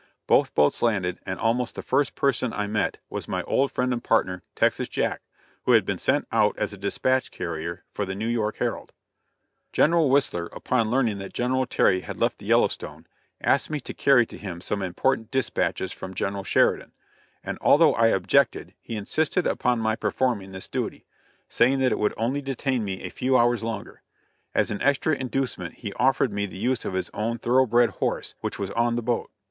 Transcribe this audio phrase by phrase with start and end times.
[0.25, 4.03] Both boats landed, and almost the first person I met was my old friend and
[4.03, 5.21] partner, Texas Jack,
[5.65, 8.93] who had been sent out as a dispatch carrier for the New York Herald.
[9.71, 13.05] General Whistler, upon learning that General Terry had left the Yellowstone,
[13.41, 16.93] asked me to carry to him some important dispatches from General Sheridan,
[17.43, 21.05] and although I objected, he insisted upon my performing this duty,
[21.47, 24.01] saying that it would only detain me a few hours longer;
[24.55, 28.33] as an extra inducement he offered me the use of his own thorough bred horse,
[28.41, 29.29] which was on the boat.